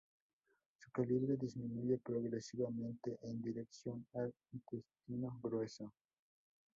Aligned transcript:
Su 0.79 0.89
calibre 0.91 1.37
disminuye 1.37 1.99
progresivamente 1.99 3.19
en 3.21 3.39
dirección 3.39 4.03
al 4.15 4.33
intestino 4.51 5.39
grueso. 5.43 5.93